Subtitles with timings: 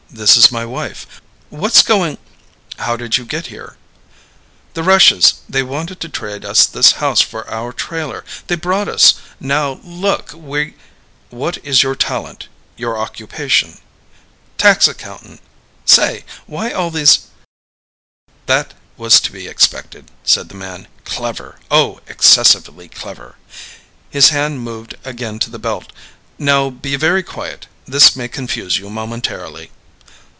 [0.13, 1.07] This is my wife.
[1.49, 2.17] What's going"
[2.85, 3.77] "How did you get here?"
[4.73, 8.25] "The Rushes they wanted to trade us this house for our trailer.
[8.47, 9.13] They brought us.
[9.39, 10.73] Now look, we"
[11.29, 13.77] "What is your talent your occupation?"
[14.57, 15.39] "Tax accountant.
[15.85, 16.25] Say!
[16.45, 17.27] Why all these"
[18.51, 20.89] "That was to be expected," said the man.
[21.05, 21.57] "Clever!
[21.71, 23.35] Oh, excessively clever!"
[24.09, 25.93] His hand moved again to the belt.
[26.37, 27.67] "Now be very quiet.
[27.85, 29.71] This may confuse you momentarily."